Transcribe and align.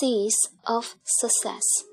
Seeds 0.00 0.48
of 0.66 0.94
Success 1.04 1.84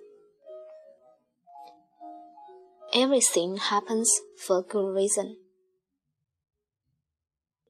Everything 2.93 3.57
happens 3.57 4.09
for 4.45 4.59
a 4.59 4.61
good 4.61 4.95
reason. 4.95 5.35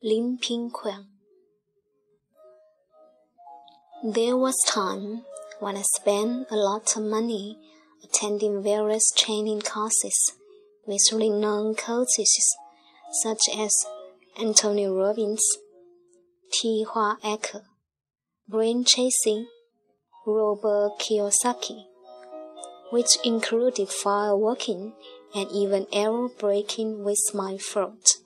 Lin 0.03 0.37
Ping 0.39 0.69
Pingquan 0.69 1.05
There 4.03 4.37
was 4.37 4.55
time 4.67 5.23
when 5.59 5.75
I 5.75 5.81
spent 5.81 6.51
a 6.51 6.55
lot 6.55 6.95
of 6.95 7.01
money 7.01 7.57
attending 8.03 8.61
various 8.61 9.09
training 9.17 9.61
courses 9.61 10.33
with 10.85 11.01
renowned 11.11 11.79
coaches 11.79 12.55
such 13.23 13.41
as 13.57 13.73
Anthony 14.39 14.85
Robbins, 14.85 15.43
T. 16.53 16.85
Harv 16.87 17.19
Eker, 17.21 17.63
Brain 18.47 18.83
Chasing, 18.83 19.47
Robert 20.29 20.99
Kiyosaki, 20.99 21.85
which 22.89 23.17
included 23.23 23.87
fire 23.87 24.35
walking 24.35 24.91
and 25.33 25.49
even 25.51 25.87
arrow 25.93 26.27
breaking 26.37 27.05
with 27.05 27.31
my 27.33 27.57
throat. 27.57 28.17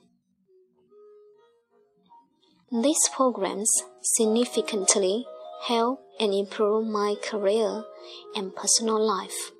These 2.71 3.07
programs 3.13 3.69
significantly 4.01 5.27
help 5.67 6.01
and 6.19 6.33
improve 6.33 6.87
my 6.87 7.17
career 7.21 7.83
and 8.35 8.55
personal 8.55 8.99
life. 8.99 9.51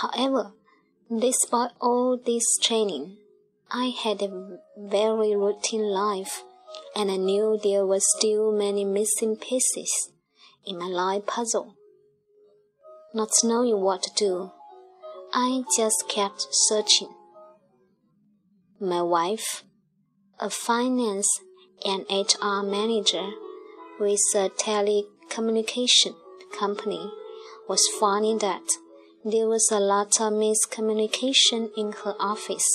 However, 0.00 0.54
despite 1.08 1.70
all 1.80 2.18
this 2.18 2.58
training, 2.60 3.16
I 3.70 3.92
had 3.96 4.22
a 4.22 4.58
very 4.76 5.36
routine 5.36 5.88
life, 5.88 6.42
and 6.96 7.12
I 7.12 7.16
knew 7.16 7.60
there 7.62 7.86
were 7.86 8.00
still 8.00 8.50
many 8.50 8.84
missing 8.84 9.36
pieces 9.36 10.10
in 10.66 10.78
my 10.78 10.86
life 10.86 11.26
puzzle. 11.26 11.74
Not 13.14 13.30
knowing 13.42 13.80
what 13.80 14.02
to 14.02 14.10
do, 14.16 14.52
I 15.32 15.62
just 15.76 16.08
kept 16.08 16.46
searching. 16.50 17.08
My 18.80 19.02
wife, 19.02 19.64
a 20.38 20.50
finance 20.50 21.28
and 21.84 22.04
HR 22.10 22.62
manager 22.62 23.30
with 23.98 24.20
a 24.34 24.50
telecommunication 24.50 26.14
company, 26.58 27.10
was 27.68 27.86
finding 28.00 28.38
that 28.38 28.62
there 29.24 29.48
was 29.48 29.68
a 29.70 29.80
lot 29.80 30.20
of 30.20 30.32
miscommunication 30.32 31.70
in 31.76 31.92
her 32.04 32.14
office. 32.18 32.66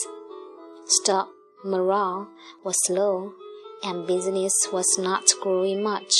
Staff 0.85 1.27
morale 1.63 2.27
was 2.63 2.77
low 2.89 3.33
and 3.81 4.05
business 4.05 4.53
was 4.71 4.87
not 4.99 5.23
growing 5.41 5.81
much. 5.81 6.13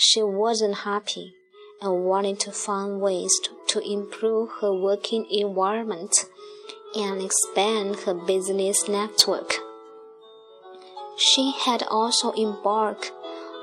She 0.00 0.22
wasn't 0.22 0.76
happy 0.76 1.34
and 1.80 2.04
wanted 2.04 2.38
to 2.40 2.52
find 2.52 3.00
ways 3.00 3.32
to, 3.66 3.80
improve 3.80 4.48
her 4.60 4.72
working 4.72 5.26
environment 5.28 6.24
and 6.94 7.20
expand 7.20 7.96
her 8.00 8.14
business 8.14 8.88
network. 8.88 9.54
She 11.18 11.50
had 11.50 11.82
also 11.82 12.32
embarked 12.34 13.10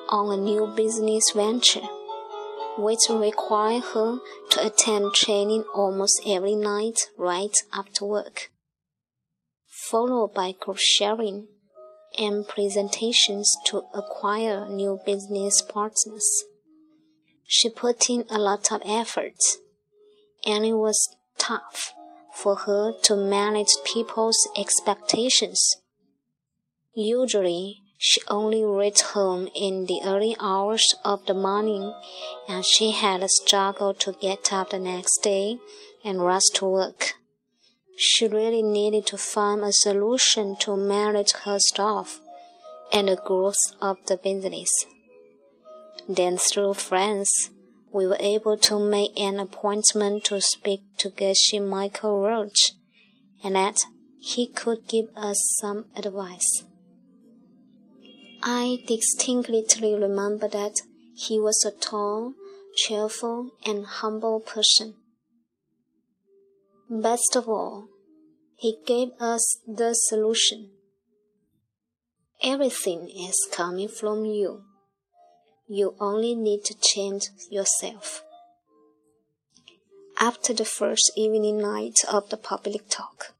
on 0.09 0.37
a 0.37 0.41
new 0.41 0.67
business 0.75 1.23
venture, 1.33 1.87
which 2.77 3.09
required 3.09 3.83
her 3.93 4.19
to 4.51 4.65
attend 4.65 5.13
training 5.13 5.63
almost 5.73 6.21
every 6.27 6.55
night 6.55 6.99
right 7.17 7.55
after 7.73 8.05
work, 8.05 8.51
followed 9.67 10.33
by 10.33 10.51
group 10.51 10.79
sharing 10.79 11.47
and 12.17 12.47
presentations 12.47 13.55
to 13.65 13.83
acquire 13.93 14.67
new 14.69 14.99
business 15.05 15.61
partners. 15.61 16.43
She 17.47 17.69
put 17.69 18.09
in 18.09 18.25
a 18.29 18.39
lot 18.39 18.71
of 18.71 18.81
effort, 18.85 19.35
and 20.45 20.65
it 20.65 20.73
was 20.73 21.15
tough 21.37 21.93
for 22.33 22.55
her 22.55 22.93
to 23.03 23.15
manage 23.15 23.73
people's 23.83 24.47
expectations. 24.57 25.77
Usually, 26.93 27.81
she 27.97 28.21
only 28.27 28.63
reached 28.63 29.01
home 29.01 29.49
in 29.55 29.85
the 29.85 30.01
early 30.03 30.35
hours 30.39 30.95
of 31.03 31.25
the 31.25 31.33
morning, 31.33 31.93
and 32.47 32.65
she 32.65 32.91
had 32.91 33.23
a 33.23 33.29
struggle 33.29 33.93
to 33.95 34.13
get 34.13 34.51
up 34.51 34.71
the 34.71 34.79
next 34.79 35.19
day 35.23 35.57
and 36.03 36.21
rush 36.21 36.49
to 36.55 36.65
work. 36.65 37.13
She 37.97 38.27
really 38.27 38.61
needed 38.61 39.05
to 39.07 39.17
find 39.17 39.63
a 39.63 39.71
solution 39.71 40.55
to 40.57 40.75
manage 40.75 41.31
her 41.43 41.57
staff 41.59 42.19
and 42.91 43.07
the 43.07 43.15
growth 43.15 43.55
of 43.81 43.97
the 44.05 44.17
business. 44.17 44.69
Then, 46.07 46.37
through 46.37 46.73
friends, 46.75 47.49
we 47.91 48.05
were 48.05 48.17
able 48.19 48.57
to 48.57 48.77
make 48.77 49.17
an 49.17 49.39
appointment 49.39 50.25
to 50.25 50.41
speak 50.41 50.81
to 50.97 51.09
Geshe 51.09 51.65
Michael 51.65 52.19
Roach, 52.19 52.73
and 53.43 53.55
that 53.55 53.77
he 54.19 54.47
could 54.47 54.87
give 54.87 55.05
us 55.15 55.37
some 55.61 55.85
advice. 55.95 56.63
I 58.43 58.83
distinctly 58.85 59.65
remember 59.95 60.47
that 60.49 60.81
he 61.15 61.39
was 61.39 61.63
a 61.65 61.71
tall, 61.71 62.33
cheerful, 62.75 63.51
and 63.65 63.85
humble 63.85 64.41
person. 64.41 64.95
Best 66.89 67.35
of 67.35 67.49
all, 67.49 67.87
he 68.55 68.77
gave 68.85 69.09
us 69.19 69.57
the 69.67 69.93
solution. 69.93 70.69
Everything 72.43 73.09
is 73.09 73.47
coming 73.51 73.87
from 73.87 74.25
you. 74.25 74.63
You 75.67 75.95
only 75.99 76.35
need 76.35 76.63
to 76.65 76.75
change 76.79 77.23
yourself. 77.49 78.23
After 80.19 80.53
the 80.53 80.63
first 80.63 81.11
evening 81.17 81.57
night 81.57 82.01
of 82.07 82.29
the 82.29 82.37
public 82.37 82.87
talk, 82.87 83.33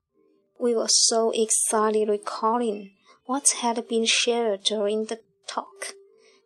we 0.59 0.73
were 0.73 0.89
so 0.89 1.31
excited 1.35 2.09
recalling 2.09 2.93
what 3.25 3.57
had 3.61 3.87
been 3.87 4.05
shared 4.05 4.63
during 4.63 5.05
the 5.05 5.19
talk 5.47 5.93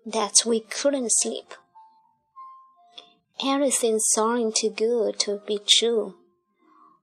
that 0.06 0.44
we 0.46 0.60
couldn't 0.60 1.12
sleep. 1.12 1.54
Everything 3.42 4.00
sounded 4.00 4.56
too 4.56 4.70
good 4.70 5.18
to 5.20 5.42
be 5.48 5.60
true. 5.66 6.19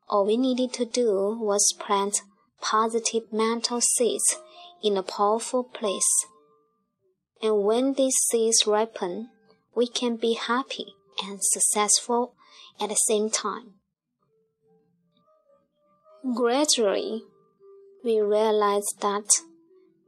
All 0.09 0.25
we 0.25 0.37
needed 0.37 0.73
to 0.75 0.85
do 0.85 1.37
was 1.41 1.75
plant 1.79 2.23
positive 2.61 3.33
mental 3.33 3.81
seeds 3.81 4.37
in 4.83 4.97
a 4.97 5.03
powerful 5.03 5.65
place. 5.65 6.27
And 7.43 7.65
when 7.65 7.95
these 7.95 8.17
seeds 8.31 8.67
ripen, 8.67 9.31
we 9.75 9.87
can 9.89 10.17
be 10.17 10.35
happy 10.35 10.95
and 11.23 11.39
successful 11.43 12.35
at 12.81 12.89
the 12.89 12.95
same 13.07 13.31
time. 13.31 13.75
Gradually, 16.35 17.23
we 18.05 18.21
realize 18.21 18.87
that 19.01 19.29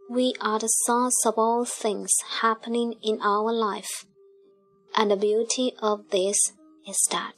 we 0.09 0.35
are 0.41 0.59
the 0.59 0.69
source 0.69 1.27
of 1.27 1.35
all 1.37 1.65
things 1.65 2.11
happening 2.41 2.95
in 3.03 3.21
our 3.23 3.53
life. 3.53 4.07
And 4.97 5.11
the 5.11 5.17
beauty 5.17 5.73
of 5.81 6.11
this 6.11 6.53
is 6.87 6.99
that 7.11 7.35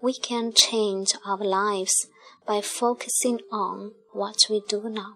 we 0.00 0.14
can 0.14 0.52
change 0.52 1.12
our 1.26 1.38
lives 1.38 2.06
by 2.46 2.60
focusing 2.60 3.40
on 3.50 3.92
what 4.12 4.36
we 4.48 4.62
do 4.68 4.88
now. 4.88 5.14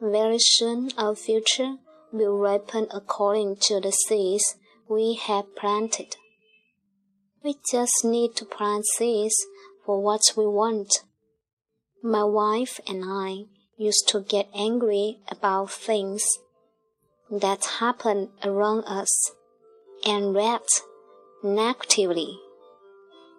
Very 0.00 0.38
soon 0.38 0.90
our 0.96 1.14
future 1.14 1.76
will 2.12 2.38
ripen 2.38 2.86
according 2.92 3.56
to 3.62 3.80
the 3.80 3.90
seeds 3.90 4.56
we 4.88 5.14
have 5.14 5.56
planted. 5.56 6.16
We 7.42 7.56
just 7.70 8.04
need 8.04 8.36
to 8.36 8.44
plant 8.44 8.86
seeds 8.96 9.34
for 9.84 10.02
what 10.02 10.22
we 10.36 10.46
want. 10.46 11.02
My 12.02 12.24
wife 12.24 12.80
and 12.86 13.02
I 13.04 13.44
used 13.76 14.08
to 14.08 14.20
get 14.20 14.48
angry 14.54 15.18
about 15.28 15.70
things 15.70 16.24
that 17.30 17.64
happen 17.80 18.30
around 18.42 18.84
us 18.84 19.32
and 20.06 20.34
react 20.34 20.82
negatively 21.42 22.38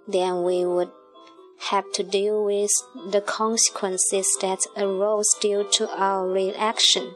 then 0.07 0.43
we 0.43 0.65
would 0.65 0.91
have 1.69 1.91
to 1.93 2.03
deal 2.03 2.43
with 2.43 2.71
the 3.11 3.21
consequences 3.21 4.27
that 4.41 4.65
arose 4.77 5.27
due 5.41 5.67
to 5.73 5.89
our 5.89 6.27
reaction. 6.27 7.15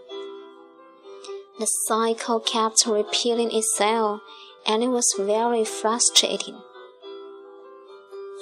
The 1.59 1.67
cycle 1.87 2.39
kept 2.39 2.85
repeating 2.85 3.51
itself, 3.51 4.21
and 4.65 4.81
it 4.81 4.87
was 4.87 5.13
very 5.19 5.65
frustrating. 5.65 6.61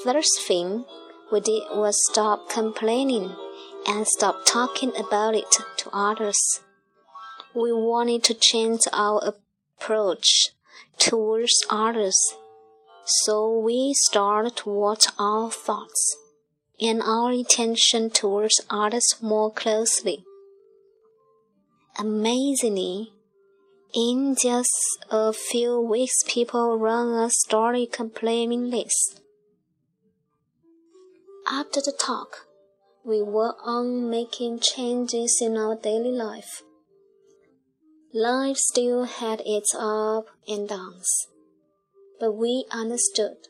First 0.04 0.42
thing 0.48 0.86
we 1.32 1.40
did 1.42 1.64
was 1.74 1.98
stop 2.12 2.50
complaining 2.50 3.36
and 3.88 4.08
stop 4.08 4.46
talking 4.46 4.94
about 4.96 5.34
it 5.34 5.52
to 5.78 5.90
others. 5.92 6.62
We 7.56 7.74
wanted 7.74 8.24
to 8.26 8.34
change 8.34 8.88
our 8.94 9.20
approach 9.24 10.50
towards 11.00 11.66
others 11.70 12.36
so 13.08 13.58
we 13.58 13.94
start 13.94 14.56
to 14.58 14.70
watch 14.70 15.08
our 15.18 15.50
thoughts 15.50 16.18
and 16.80 17.02
our 17.02 17.32
attention 17.32 18.10
towards 18.10 18.62
others 18.70 19.16
more 19.22 19.52
closely. 19.52 20.24
Amazingly, 21.98 23.12
In 23.94 24.36
just 24.40 25.00
a 25.10 25.32
few 25.32 25.80
weeks, 25.80 26.14
people 26.28 26.78
run 26.78 27.08
a 27.14 27.30
story 27.30 27.88
complaining 27.88 28.70
list. 28.70 29.22
After 31.50 31.80
the 31.80 31.94
talk, 31.98 32.48
we 33.06 33.22
work 33.22 33.56
on 33.64 34.10
making 34.10 34.60
changes 34.60 35.40
in 35.42 35.58
our 35.58 35.76
daily 35.76 36.12
life. 36.12 36.62
Life 38.14 38.58
still 38.58 39.06
had 39.06 39.42
its 39.46 39.74
ups 39.74 40.30
and 40.48 40.68
downs, 40.68 41.08
but 42.20 42.34
we 42.34 42.66
understood 42.72 43.48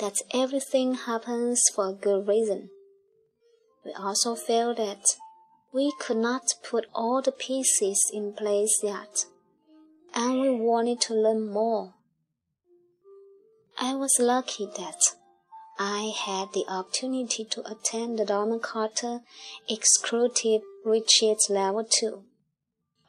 that 0.00 0.14
everything 0.32 0.94
happens 0.94 1.62
for 1.74 1.88
a 1.88 1.92
good 1.94 2.26
reason. 2.26 2.70
We 3.84 3.92
also 3.92 4.34
felt 4.34 4.76
that 4.78 5.04
we 5.72 5.92
could 5.98 6.16
not 6.16 6.54
put 6.68 6.86
all 6.94 7.20
the 7.22 7.32
pieces 7.32 8.10
in 8.12 8.32
place 8.32 8.80
yet, 8.82 9.26
and 10.14 10.40
we 10.40 10.50
wanted 10.50 11.00
to 11.02 11.14
learn 11.14 11.50
more. 11.50 11.94
I 13.78 13.94
was 13.94 14.16
lucky 14.20 14.66
that 14.76 15.00
I 15.78 16.12
had 16.16 16.52
the 16.52 16.64
opportunity 16.68 17.44
to 17.50 17.68
attend 17.68 18.18
the 18.18 18.24
Diamond 18.24 18.62
Cutter 18.62 19.20
Executive 19.68 20.62
Retreat 20.84 21.38
Level 21.50 21.84
2, 21.84 22.22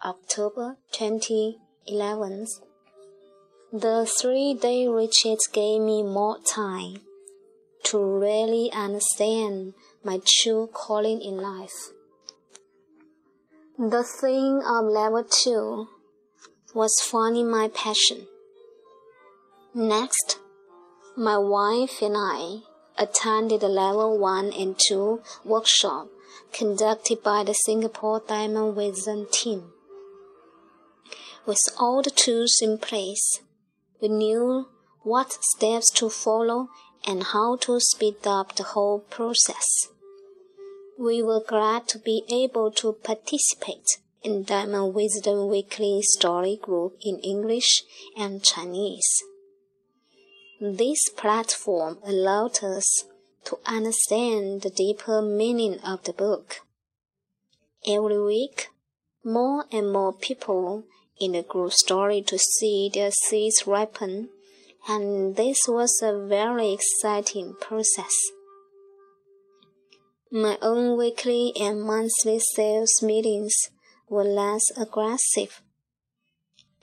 October 0.03 0.77
2011. 0.91 2.47
The 3.73 4.05
three 4.05 4.53
day 4.53 4.87
retreat 4.87 5.39
gave 5.51 5.81
me 5.81 6.03
more 6.03 6.37
time 6.39 7.01
to 7.85 7.97
really 7.97 8.71
understand 8.71 9.73
my 10.03 10.21
true 10.23 10.69
calling 10.71 11.19
in 11.19 11.37
life. 11.37 11.91
The 13.77 14.03
thing 14.03 14.61
of 14.65 14.85
level 14.85 15.23
2 15.23 15.87
was 16.75 17.01
finding 17.01 17.49
my 17.49 17.67
passion. 17.67 18.27
Next, 19.73 20.39
my 21.17 21.37
wife 21.37 22.01
and 22.01 22.15
I 22.15 22.59
attended 22.97 23.61
the 23.61 23.67
level 23.67 24.17
1 24.17 24.53
and 24.53 24.79
2 24.79 25.21
workshop 25.43 26.07
conducted 26.53 27.23
by 27.23 27.43
the 27.43 27.53
Singapore 27.53 28.21
Diamond 28.25 28.75
Wisdom 28.75 29.27
team. 29.31 29.73
With 31.45 31.59
all 31.79 32.01
the 32.01 32.11
tools 32.11 32.59
in 32.61 32.77
place, 32.77 33.41
we 34.05 34.09
knew 34.09 34.67
what 35.01 35.35
steps 35.41 35.89
to 35.89 36.09
follow 36.11 36.69
and 37.07 37.23
how 37.23 37.55
to 37.55 37.79
speed 37.79 38.17
up 38.25 38.55
the 38.55 38.63
whole 38.63 38.99
process. 38.99 39.87
We 40.99 41.23
were 41.23 41.41
glad 41.41 41.87
to 41.87 41.97
be 41.97 42.23
able 42.29 42.69
to 42.73 42.93
participate 42.93 43.97
in 44.21 44.43
Diamond 44.43 44.93
Wisdom 44.93 45.49
Weekly 45.49 46.01
Story 46.03 46.59
Group 46.61 46.97
in 47.03 47.17
English 47.19 47.81
and 48.15 48.43
Chinese. 48.43 49.23
This 50.61 51.09
platform 51.09 51.97
allowed 52.05 52.63
us 52.63 53.05
to 53.45 53.57
understand 53.65 54.61
the 54.61 54.69
deeper 54.69 55.19
meaning 55.23 55.79
of 55.79 56.03
the 56.03 56.13
book. 56.13 56.57
Every 57.87 58.21
week, 58.21 58.67
more 59.23 59.65
and 59.71 59.91
more 59.91 60.13
people 60.13 60.83
in 61.19 61.33
the 61.33 61.43
group 61.43 61.73
story 61.73 62.21
to 62.23 62.37
see 62.37 62.89
their 62.93 63.11
seeds 63.11 63.65
ripen, 63.65 64.29
and 64.87 65.35
this 65.35 65.57
was 65.67 65.99
a 66.03 66.27
very 66.27 66.73
exciting 66.73 67.55
process. 67.59 68.13
My 70.31 70.57
own 70.61 70.97
weekly 70.97 71.53
and 71.59 71.81
monthly 71.81 72.39
sales 72.55 73.01
meetings 73.01 73.53
were 74.09 74.23
less 74.23 74.63
aggressive 74.77 75.61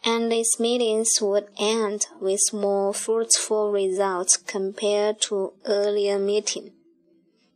and 0.04 0.32
these 0.32 0.58
meetings 0.58 1.08
would 1.20 1.46
end 1.58 2.06
with 2.20 2.40
more 2.52 2.92
fruitful 2.92 3.70
results 3.70 4.36
compared 4.36 5.20
to 5.20 5.52
earlier 5.64 6.18
meetings, 6.18 6.72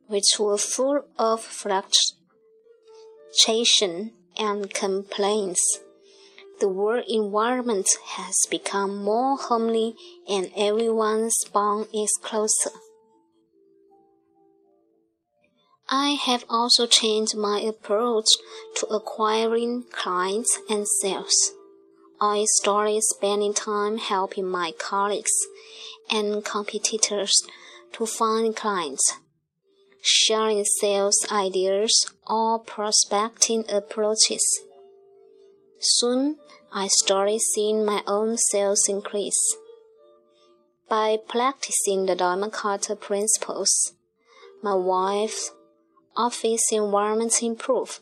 which 0.07 0.39
were 0.39 0.57
full 0.57 1.05
of 1.19 1.43
fluctuation 1.43 4.13
and 4.39 4.73
complaints. 4.73 5.81
The 6.59 6.69
work 6.69 7.05
environment 7.09 7.89
has 8.17 8.35
become 8.51 9.05
more 9.05 9.37
homely 9.37 9.95
and 10.29 10.51
everyone's 10.57 11.37
bond 11.53 11.89
is 11.93 12.11
closer. 12.23 12.71
I 15.89 16.17
have 16.25 16.45
also 16.49 16.87
changed 16.87 17.37
my 17.37 17.61
approach 17.61 18.31
to 18.77 18.87
acquiring 18.87 19.85
clients 19.93 20.59
and 20.69 20.87
sales. 20.89 21.53
I 22.21 22.47
started 22.55 23.03
spending 23.03 23.53
time 23.53 23.99
helping 23.99 24.47
my 24.47 24.73
colleagues 24.73 25.31
and 26.11 26.45
competitors 26.45 27.35
to 27.93 28.07
find 28.07 28.57
clients, 28.57 29.13
sharing 30.01 30.65
sales 30.65 31.27
ideas 31.31 32.11
or 32.27 32.59
prospecting 32.59 33.65
approaches. 33.71 34.43
Soon, 35.81 36.37
I 36.73 36.89
started 36.89 37.41
seeing 37.41 37.85
my 37.85 38.03
own 38.07 38.37
sales 38.39 38.89
increase. 38.89 39.57
By 40.89 41.19
practicing 41.29 42.07
the 42.07 42.15
Diamond 42.15 42.53
Cutter 42.53 42.97
principles, 42.97 43.93
my 44.63 44.75
wife's 44.75 45.53
office 46.17 46.73
environment 46.73 47.43
improved. 47.43 48.01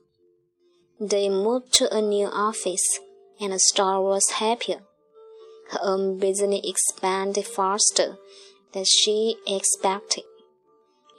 They 1.01 1.29
moved 1.29 1.73
to 1.75 1.95
a 1.95 2.01
new 2.01 2.27
office 2.27 3.01
and 3.41 3.61
Star 3.61 4.01
was 4.01 4.31
happier. 4.39 4.81
Her 5.71 5.81
own 5.83 6.19
business 6.19 6.61
expanded 6.63 7.47
faster 7.47 8.19
than 8.73 8.85
she 8.85 9.37
expected. 9.47 10.25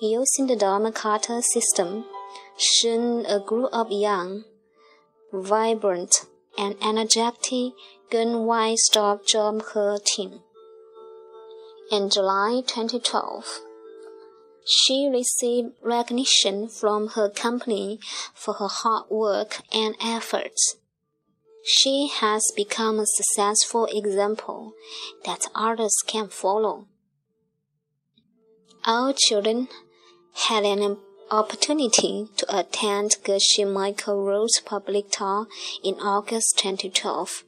Using 0.02 0.48
the 0.48 0.56
Diamond 0.56 0.96
Cutter 0.96 1.42
system, 1.42 2.06
soon 2.58 3.26
a 3.26 3.40
group 3.40 3.70
of 3.74 3.92
young, 3.92 4.44
vibrant, 5.34 6.26
and 6.58 6.76
energetic 6.82 7.74
Gen 8.12 8.46
Y 8.46 8.76
staff 8.76 9.26
joined 9.26 9.64
her 9.74 9.98
team. 9.98 10.42
In 11.92 12.10
July 12.10 12.62
2012, 12.66 13.62
she 14.66 15.08
received 15.08 15.74
recognition 15.84 16.68
from 16.68 17.10
her 17.10 17.30
company 17.30 18.00
for 18.34 18.56
her 18.56 18.68
hard 18.68 19.10
work 19.10 19.62
and 19.72 19.96
efforts. 20.02 20.78
She 21.64 22.08
has 22.08 22.44
become 22.56 23.00
a 23.00 23.06
successful 23.06 23.88
example 23.92 24.74
that 25.26 25.48
others 25.54 25.96
can 26.08 26.30
follow. 26.30 26.88
Our 28.86 29.14
children 29.14 29.68
had 30.48 30.64
an 30.64 30.82
opportunity 31.32 32.28
to 32.38 32.60
attend 32.60 33.18
Geshe 33.24 33.72
Michael 33.72 34.24
Rose 34.24 34.62
public 34.64 35.12
talk 35.12 35.48
in 35.84 35.96
August 35.96 36.58
2012, 36.60 37.44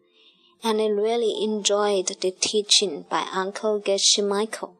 and 0.63 0.81
I 0.81 0.87
really 0.87 1.43
enjoyed 1.43 2.07
the 2.07 2.31
teaching 2.31 3.05
by 3.09 3.27
Uncle 3.33 3.81
Geshe 3.81 4.27
Michael. 4.27 4.75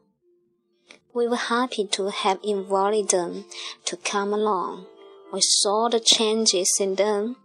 We 1.14 1.26
were 1.26 1.36
happy 1.36 1.86
to 1.92 2.10
have 2.10 2.38
invited 2.44 3.10
them 3.10 3.44
to 3.86 3.96
come 3.96 4.32
along. 4.32 4.86
We 5.32 5.40
saw 5.42 5.88
the 5.88 6.00
changes 6.00 6.70
in 6.80 6.94
them 6.96 7.36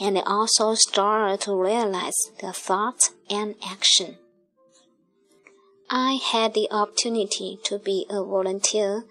and 0.00 0.16
they 0.16 0.22
also 0.22 0.74
started 0.74 1.40
to 1.42 1.54
realize 1.54 2.16
their 2.40 2.52
thoughts 2.52 3.10
and 3.28 3.54
action. 3.66 4.16
I 5.88 6.14
had 6.14 6.54
the 6.54 6.68
opportunity 6.70 7.58
to 7.64 7.78
be 7.78 8.06
a 8.08 8.22
volunteer 8.22 9.04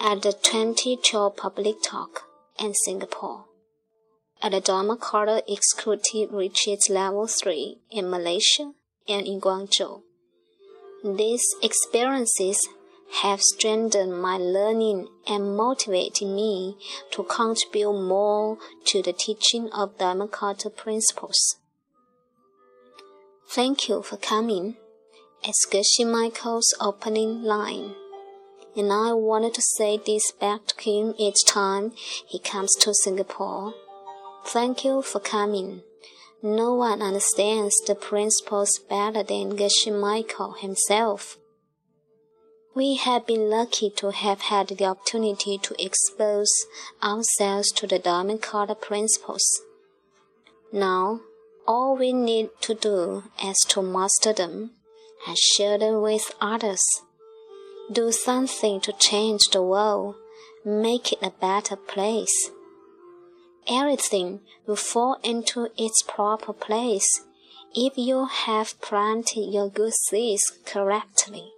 at 0.00 0.22
the 0.22 0.32
2012 0.32 1.36
public 1.36 1.82
talk 1.82 2.24
in 2.58 2.74
Singapore, 2.84 3.46
at 4.42 4.52
the 4.52 4.60
Dharma 4.60 4.96
Carter 4.96 5.40
Executive 5.48 6.32
Retreat 6.32 6.80
Level 6.90 7.26
3 7.26 7.78
in 7.90 8.10
Malaysia 8.10 8.72
and 9.08 9.26
in 9.26 9.40
Guangzhou. 9.40 10.02
These 11.04 11.44
experiences 11.62 12.58
have 13.22 13.40
strengthened 13.40 14.20
my 14.20 14.36
learning 14.36 15.08
and 15.26 15.56
motivated 15.56 16.28
me 16.28 16.76
to 17.12 17.22
contribute 17.22 17.92
more 17.92 18.58
to 18.86 19.02
the 19.02 19.12
teaching 19.12 19.70
of 19.72 19.96
Dharma 19.98 20.28
Carter 20.28 20.70
principles. 20.70 21.56
Thank 23.48 23.88
you 23.88 24.02
for 24.02 24.16
coming. 24.16 24.76
It's 25.44 25.66
Geshe 25.66 26.04
Michael's 26.04 26.74
opening 26.80 27.42
line. 27.42 27.94
And 28.76 28.92
I 28.92 29.12
wanted 29.12 29.54
to 29.54 29.62
say 29.76 29.96
this 29.96 30.30
back 30.32 30.66
to 30.66 30.82
him 30.82 31.14
each 31.18 31.44
time 31.46 31.92
he 32.26 32.38
comes 32.38 32.74
to 32.76 32.92
Singapore. 32.92 33.74
Thank 34.44 34.84
you 34.84 35.02
for 35.02 35.18
coming. 35.18 35.82
No 36.42 36.74
one 36.74 37.00
understands 37.00 37.74
the 37.86 37.94
principles 37.94 38.78
better 38.88 39.22
than 39.22 39.56
Geshe 39.56 39.90
Michael 39.90 40.52
himself. 40.52 41.38
We 42.74 42.96
have 42.96 43.26
been 43.26 43.48
lucky 43.48 43.90
to 43.96 44.10
have 44.10 44.42
had 44.42 44.68
the 44.68 44.84
opportunity 44.84 45.56
to 45.56 45.74
expose 45.82 46.52
ourselves 47.02 47.72
to 47.72 47.86
the 47.86 47.98
Diamond 47.98 48.42
Cutter 48.42 48.74
principles. 48.74 49.62
Now, 50.70 51.20
All 51.66 51.96
we 51.96 52.12
need 52.12 52.50
to 52.60 52.74
do 52.74 53.24
is 53.42 53.56
to 53.70 53.82
master 53.82 54.32
them 54.32 54.70
and 55.26 55.36
share 55.36 55.78
them 55.78 56.00
with 56.00 56.32
others. 56.40 56.84
Do 57.92 58.10
something 58.10 58.80
to 58.80 58.92
change 58.92 59.42
the 59.52 59.62
world, 59.62 60.16
make 60.64 61.12
it 61.12 61.18
a 61.22 61.30
better 61.30 61.76
place. 61.76 62.50
Everything 63.68 64.40
will 64.66 64.76
fall 64.76 65.18
into 65.22 65.68
its 65.76 66.02
proper 66.02 66.52
place 66.52 67.08
if 67.74 67.96
you 67.96 68.26
have 68.26 68.80
planted 68.80 69.52
your 69.52 69.68
good 69.68 69.92
seeds 69.94 70.42
correctly. 70.64 71.52